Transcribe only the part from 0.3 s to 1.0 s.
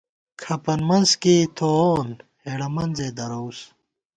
کھپن